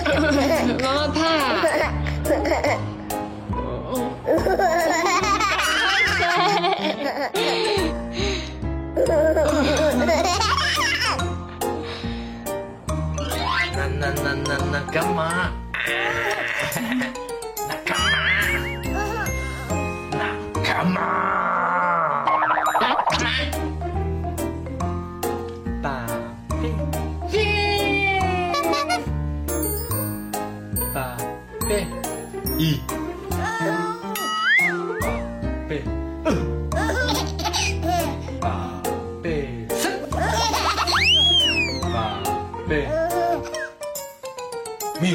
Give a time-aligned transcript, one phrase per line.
[0.82, 1.20] 妈妈怕。
[13.76, 15.59] 那那那那那干嘛？
[45.00, 45.14] Mi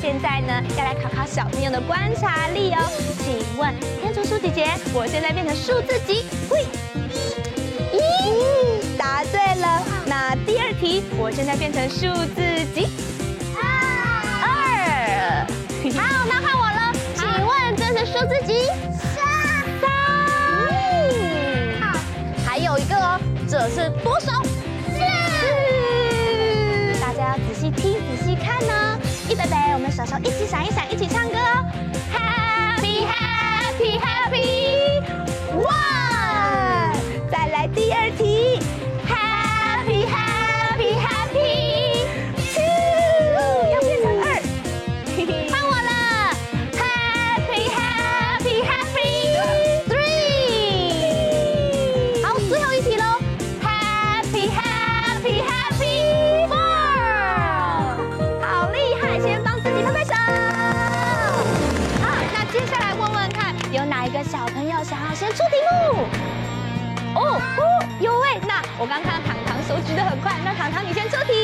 [0.00, 2.78] 现在呢，要来考考小朋友的观察力哦。
[3.22, 6.24] 请问天竺鼠姐姐，我现在变成数字几？
[7.92, 8.00] 一，
[8.96, 9.82] 答对了。
[10.06, 12.40] 那第二题，我现在变成数字
[12.74, 12.88] 几？
[14.42, 15.46] 二。
[15.94, 16.92] 好，那换我了。
[17.14, 18.68] 请问这是数字几？
[18.96, 19.20] 三。
[22.46, 23.92] 还有一个哦，这是。
[30.22, 30.89] 一起闪一闪。
[68.80, 71.39] 我刚看到糖糖手举得很快，那糖糖你先出题。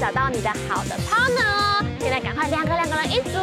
[0.00, 1.84] 找到你的好的 partner 哦。
[2.00, 3.38] 现在赶快两个两个人一组，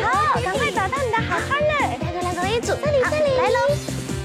[0.00, 3.76] 好，赶快找到你的好 partner，两个两个人一组，这里这里，来喽。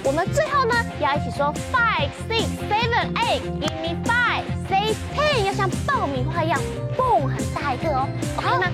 [0.03, 3.41] 我们最后呢要一起说 five six seven eight.
[3.59, 6.59] Give me five six ten，要像爆米花一样，
[6.95, 8.07] 蹦很大一个哦
[8.37, 8.67] ，OK 吗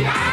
[0.00, 0.29] Yeah!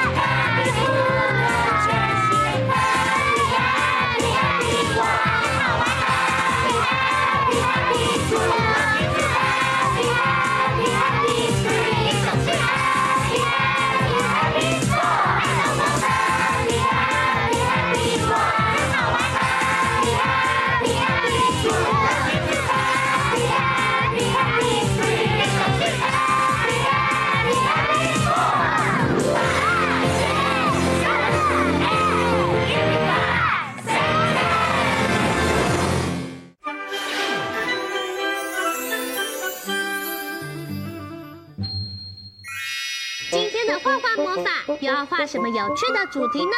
[43.68, 46.56] 的画画魔法又要画什么有趣的主题呢？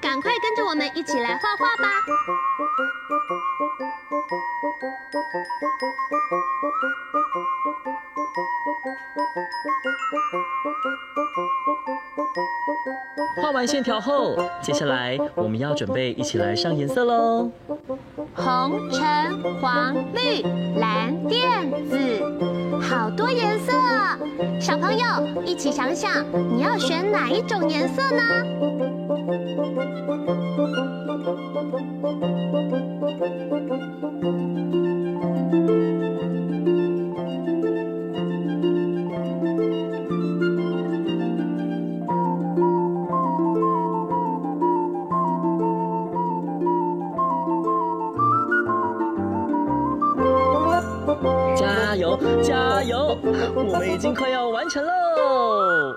[0.00, 1.88] 赶快跟着我们一起来画画吧！
[13.40, 17.50] 画完线条后，接下来我们要准备一起来上颜色喽。
[18.34, 20.42] 红、橙、黄、绿、
[20.78, 21.98] 蓝、靛、紫，
[22.80, 23.72] 好多颜色。
[24.60, 28.22] 小朋友一起想想，你要选哪一种颜色呢？
[54.02, 55.94] 经快要完成喽！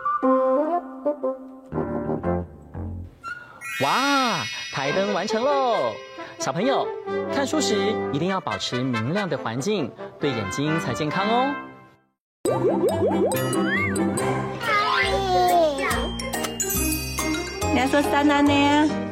[3.81, 5.91] 哇，台灯完成喽！
[6.37, 6.87] 小朋友，
[7.33, 11.51] 看书时一定要保持明亮的环境，对眼睛才健康哦。
[17.73, 19.04] 你要说三奶奶？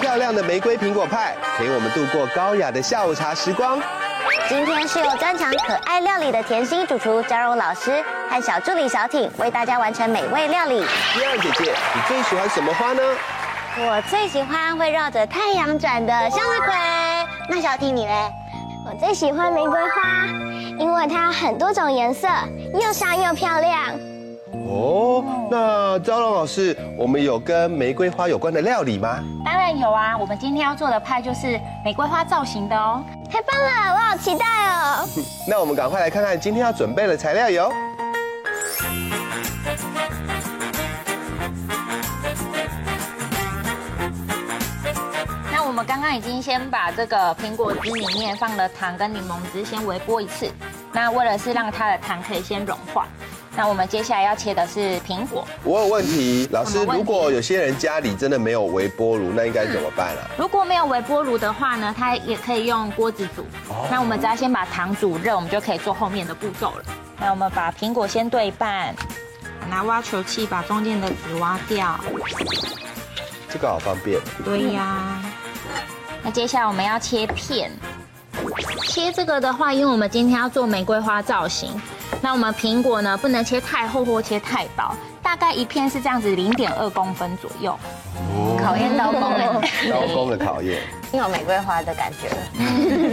[0.00, 3.80] 漂亮的玫瑰苹果派陪我们度过高雅的下午茶时光。
[4.48, 10.76] 今天是由专长可爱料理的甜心主厨张蓉老师和小助理小挺为大家完成美味料理。
[10.76, 13.02] 燕儿姐姐，你最喜欢什么花呢？
[13.76, 16.74] 我最喜欢会绕着太阳转的向日葵。
[17.48, 18.12] 那小挺你嘞？
[18.86, 20.26] 我最喜欢玫瑰花，
[20.78, 22.28] 因为它有很多种颜色，
[22.74, 23.80] 又香又漂亮。
[24.66, 29.22] 哦，那张龙老师，我们有跟玫瑰花有关的料理吗？
[29.44, 33.04] 当然有啊，我们今天要做的派就是玫瑰花造型的哦。
[33.30, 35.06] 太棒了，我好期待哦！
[35.46, 37.72] 那我们赶快来看看今天要准备的材料有。
[45.52, 50.50] 那我们刚刚已经先把这个苹果汁里面放了糖跟柠檬汁，先微波一次。
[50.92, 53.06] 那为了是让它的糖可以先融化。
[53.56, 55.46] 那我们接下来要切的是苹果。
[55.62, 60.26] 我有问题，老师，如果有些人家里真的没有微波炉，那应该怎么办啊？
[60.36, 63.46] 如果没有微波炉的话呢，它也可以用锅子煮。
[63.90, 66.84] 那我们只要先把糖煮热，我们就可以做后面的步骤了。
[67.20, 68.92] 那我们把苹果先对半，
[69.70, 71.98] 拿挖球器把中间的籽挖掉。
[73.48, 74.20] 这个好方便。
[74.44, 75.22] 对呀。
[76.24, 77.70] 那接下来我们要切片。
[78.86, 81.70] 切这个的话，因为我们今天要做玫瑰花造型，
[82.20, 87.78] 那我们苹果呢不能切太厚或切太薄，大概一片是这样子，零点二公分左右。
[88.62, 90.80] 考验刀工的，刀工的考验，
[91.10, 92.28] 挺有玫瑰花的感觉。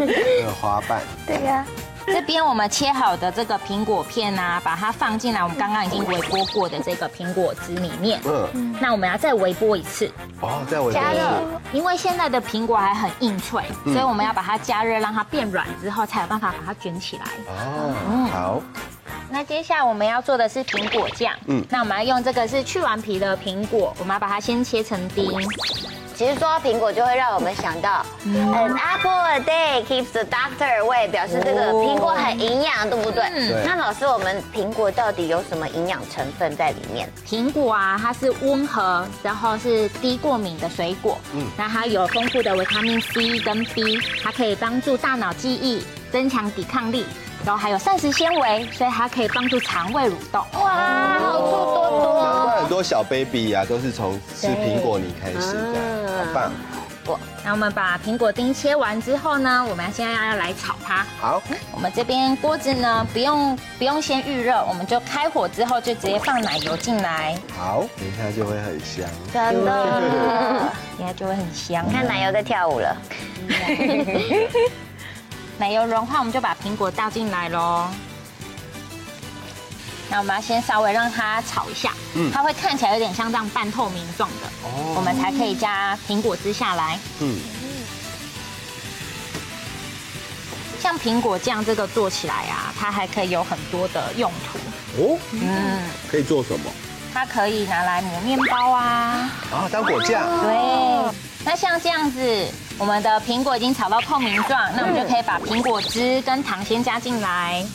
[0.08, 1.02] 这个花瓣。
[1.26, 1.66] 对呀、
[2.06, 8.20] 这边我们切好的这个苹果片啊，把它放进来我们刚刚已经微波过的这个苹果汁里面。
[8.54, 11.44] 嗯，那我们要再微波一次，哦，再微波加热。
[11.72, 17.24] 因为现在的苹果还很硬脆，所以我们要把它加热，让它变软之后，才有办法把它卷起来。
[17.48, 18.62] 哦，好。
[19.30, 25.32] 那接下来我们要做的是苹果酱，嗯嗯，那我们要用这个是去完皮的苹果，我们要把它先切成丁。
[26.22, 33.24] 其实说到苹果，就会让我们想到，An apple a day keeps the doctor away，表示这个苹果很营养，对不对？
[33.50, 37.10] 对那老师，我们苹果到底有什么营养成分在里面？
[37.28, 41.18] 苹果啊，它是温和，然后是低过敏的水果。
[41.34, 47.04] 嗯，那它有丰富的维他命 C 跟 B，它可以帮助大脑记忆，增强抵抗力，
[47.44, 50.46] 然后还有膳食纤维，所以它可以帮助肠胃蠕动。
[50.62, 52.62] 哇，好处多难怪多。
[52.62, 56.52] 很多小 baby 啊，都是从吃苹果泥开始的，好棒。
[57.44, 61.04] 那我们把苹果丁切完之后呢，我们现在要来炒它。
[61.20, 61.42] 好，
[61.74, 69.04] 我们这边锅子呢，不用不用先预热，我们就开火之后就直接放奶油进来，好，等一下就会很香。
[69.34, 71.84] 真的， 应该就会很香。
[71.92, 72.96] 看奶油在跳舞了。
[75.58, 77.88] 奶油融化，我们就把苹果倒进来喽。
[80.12, 87.00] 那我们要先稍微让它炒一下，嗯它会看起来有点像这样半透明状的，哦我们才可以加苹果汁下来。
[87.22, 87.40] 嗯，
[90.82, 94.60] 像苹果酱这个做起来啊，它还可以有很多的用途。
[95.02, 96.70] 哦，嗯，可以做什么？
[97.14, 99.32] 它可以拿来抹面包啊。
[99.50, 100.22] 啊，当果酱。
[100.42, 101.16] 对，
[101.46, 107.66] 那像这样子，我们的苹果已经炒到透明状，那我们就可以把苹果汁跟糖先加进来。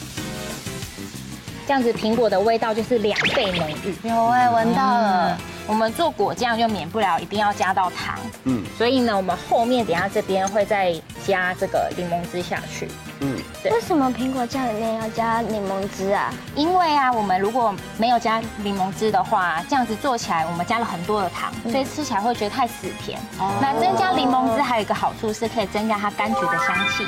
[1.66, 4.08] 这样子苹果的味道就是两倍浓郁。
[4.08, 5.36] 有哎，闻到了。
[5.66, 10.94] 我们做果酱就免不了一定要加到糖，嗯所以呢，我们后面等下这边会再
[11.26, 12.88] 加这个柠檬汁下去。
[13.20, 16.32] 嗯，为什么苹果酱里面要加柠檬汁啊？
[16.54, 23.18] 因为啊，我们如果没有加柠檬汁的话，这样子做起来我们加了很多的糖，所以吃起来会觉得太死甜。
[23.60, 27.06] 那增加柠檬汁还有一个好处是可以增加它柑橘的香气。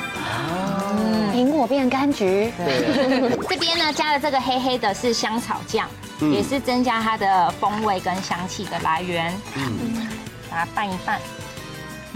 [1.35, 2.53] 苹果变柑橘，
[3.49, 5.87] 这边呢加了这个黑黑的是香草酱，
[6.21, 6.33] 嗯。
[6.33, 9.33] 也是增加它的风味跟香气的来源。
[9.55, 10.09] 嗯，
[10.51, 11.21] 把它拌一拌。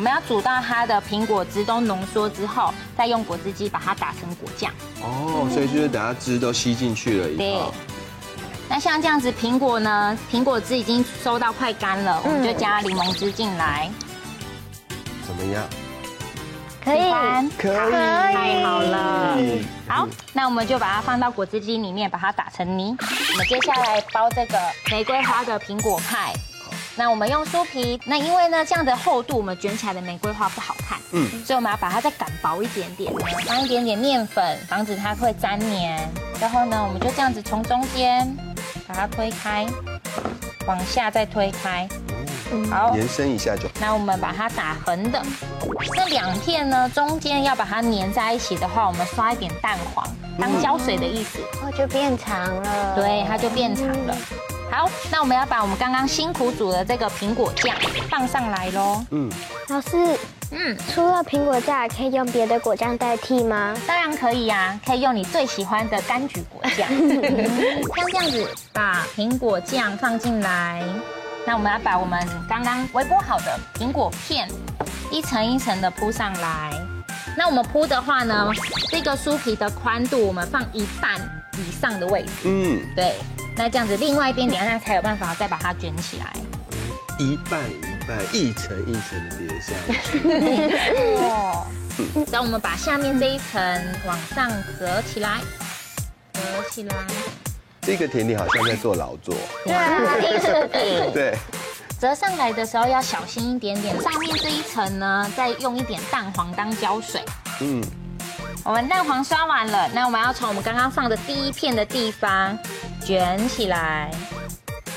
[0.02, 4.72] 我们要煮到它的苹果汁都浓缩之后，再用果汁机把它打成果酱。
[5.00, 7.72] 哦，所以就是等下汁都吸进去了以对后，。
[8.68, 13.88] 那像这样子，苹果呢，苹果汁已经收到快干了，我们就加柠檬汁进来。
[15.24, 15.62] 怎么样？
[16.84, 16.98] 可以
[17.56, 19.36] 可以，太好了。
[19.38, 22.96] 嗯好，那我们就把它放到果汁机里面，把它打成泥。
[22.98, 24.58] 我们接下来包这个
[24.90, 26.32] 玫瑰花的苹果派。
[26.94, 33.12] 那我们用酥皮，那因为呢这样的厚度，我们卷起来的玫瑰花不好看，嗯嗯，所以我们要把它再擀薄一点点，
[33.46, 36.08] 放一点点面粉，防止它会粘黏。
[36.40, 38.36] 然后呢，我们就这样子从中间
[38.86, 39.66] 把它推开，
[40.66, 41.88] 往下再推开，
[42.70, 43.68] 好，延伸一下就。
[43.80, 45.22] 那我们把它打横的，
[45.96, 50.06] 那两片呢，中间要把它粘在一起的话，我们刷一点蛋黄，
[50.38, 52.94] 当胶水的意思，哦，就变长了。
[52.94, 54.14] 对，它就变长了。
[54.74, 57.76] 好，那我们要把我们刚刚辛苦煮的这个苹果酱
[58.08, 59.04] 放上来喽。
[59.10, 59.30] 嗯，
[59.68, 60.18] 老师，
[60.50, 63.76] 嗯，除了苹果酱，可以用别的果酱代替吗？
[63.86, 66.88] 当然可以呀、可以用你最喜欢的柑橘果酱，
[67.94, 70.82] 像这样子把苹果酱放进来。
[71.46, 74.48] 那我们要把我们刚刚微波好的苹果片
[75.10, 76.72] 一层一层的铺上来。
[77.36, 78.50] 那我们铺的话呢，
[78.88, 81.20] 这个酥皮的宽度我们放一半
[81.58, 82.30] 以上的位置。
[82.44, 83.16] 嗯，对，
[83.56, 86.32] 那这样子另外一边等一下才有办法再把它卷起来。
[87.18, 90.18] 一半一半，一层一层的叠下去。
[91.18, 91.66] 哦，
[92.32, 95.38] 然后我们把下面这一层往上折起来，
[96.32, 96.94] 折起来。
[97.82, 99.34] 这个甜点好像在做劳作。
[99.64, 101.12] 对啊，艺术品。
[101.12, 101.36] 对，
[102.00, 107.22] 折上来的时候要小心一点点，上面这一层呢，再用一点蛋黄当胶水。
[107.60, 107.84] 嗯，
[108.64, 112.58] 我们蛋黄刷完了，那我们要从我们刚刚放的第一片的地方
[113.04, 114.10] 卷起来，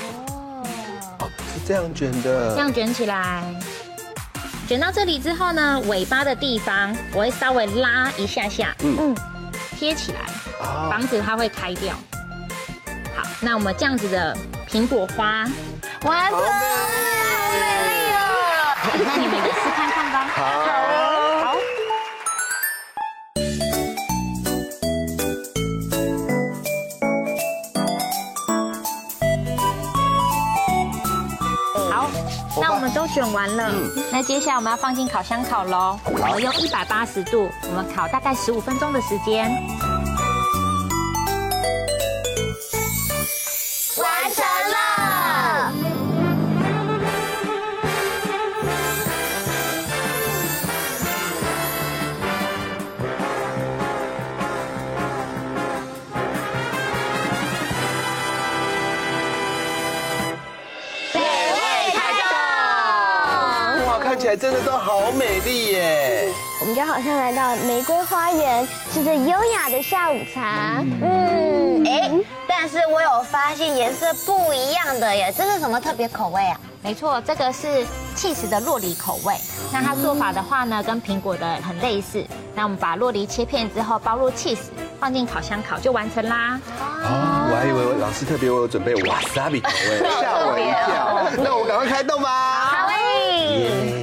[0.00, 1.28] 哦。
[1.54, 2.54] 是这样卷的。
[2.54, 3.42] 这样卷起来。
[4.68, 8.96] 卷到这里之后呢，尾巴的地方我会稍微拉一下下，嗯。
[8.98, 9.16] 嗯，
[9.78, 10.20] 贴起来，
[10.64, 11.94] 啊，防止它会开掉。
[13.16, 14.36] 好，那我们这样子的
[14.68, 15.44] 苹果花。
[16.02, 16.40] 完成
[32.96, 33.70] 都选完了，
[34.10, 36.00] 那接下来我们要放进烤箱烤喽。
[36.32, 39.52] 我用一百八十度，我们烤大概十五分钟的时间。
[64.36, 66.28] 来真的都好美丽耶！
[66.60, 70.84] 我们就好像来到玫瑰花园，吃着优雅的下午茶。
[71.02, 72.10] 嗯，哎，
[72.46, 76.60] 但是我有发现颜色不一样的耶，这是什么特别口味啊？
[76.82, 79.34] 没错，这个是 cheese 的洛梨口味。
[79.72, 82.22] 那它做法的话呢，跟苹果的很类似。
[82.54, 84.68] 那我们把洛梨切片之后包入 cheese，
[85.00, 86.60] 放进烤箱烤就完成啦。
[86.68, 91.42] 哦，我还以为老师特别为我准备瓦萨比口味， 吓我一跳。
[91.42, 92.28] 那我赶快开动吧。
[92.28, 93.95] 好嘞。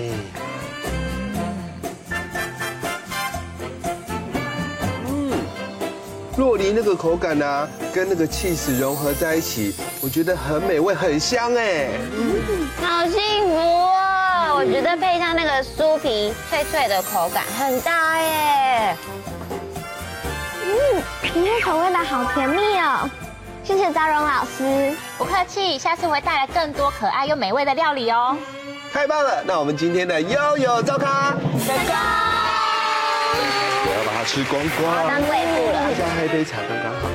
[6.37, 11.89] 酪梨那个口感呢，跟那个 cheese 融合在一起，我觉得很美味，很香哎。
[12.81, 14.55] 好幸福哦！
[14.55, 18.97] 我觉得配上那个酥皮脆脆的口感很搭耶。
[20.65, 23.09] 嗯，苹果口味的好甜蜜哦。
[23.63, 24.95] 谢谢昭荣老师。
[25.17, 28.35] 不客气，下次会带来更多可爱又美味的料理哦。
[28.91, 29.43] 太棒了！
[29.45, 31.93] 那我们今天的悠悠灶咖，哥哥，
[34.23, 35.07] 吃光光。
[35.07, 35.73] 当贵妇了。
[35.73, 37.09] 大家喝一杯茶刚刚好。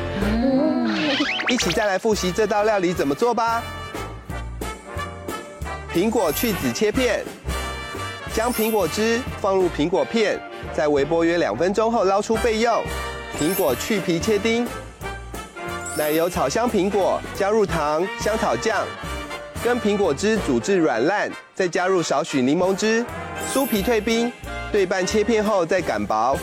[1.49, 3.63] 一起再来复习这道料理怎么做吧。
[5.93, 7.25] 苹果去籽切片，
[8.35, 10.39] 将苹果汁放入苹果片，
[10.73, 12.85] 在微波约两分钟后捞出备用。
[13.41, 14.69] 苹果去皮切丁，
[15.97, 18.85] 奶油炒香苹果，加入糖、香草酱，
[19.65, 23.05] 跟苹果汁煮至软烂，再加入少许柠檬汁，
[23.53, 24.31] 酥皮退冰，
[24.71, 26.37] 对半切片后再擀薄。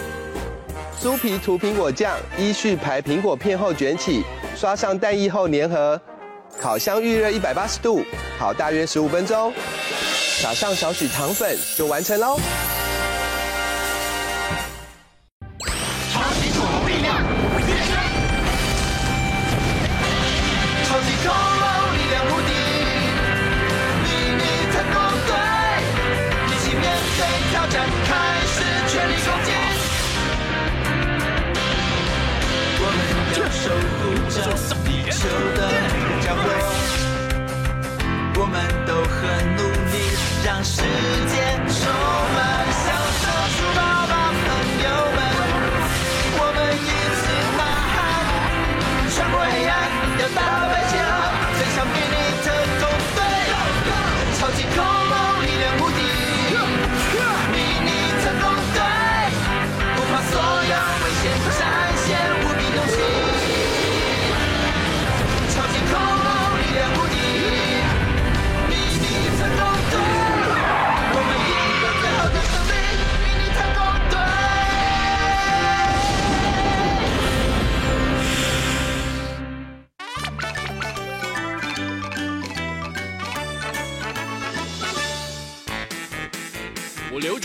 [1.02, 4.24] 酥皮涂苹果酱，依序排苹果片后卷起，
[4.56, 6.00] 刷上蛋液后粘合。
[6.60, 8.02] 烤箱预热一百八十度，
[8.40, 9.54] 烤大约十五分钟，
[10.40, 12.40] 撒上少许糖粉就完成喽。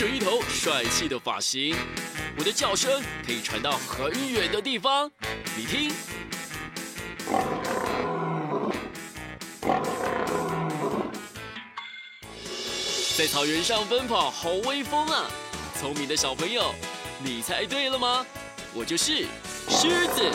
[0.01, 1.75] 我留着一头帅气的发型，
[2.35, 5.11] 我的叫声可以传到很远的地方。
[5.55, 5.91] 你听，
[13.15, 15.29] 在草原上奔跑，好威风啊！
[15.79, 16.73] 聪明的小朋友，
[17.23, 18.25] 你猜对了吗？
[18.73, 19.27] 我就是
[19.69, 20.31] 狮子。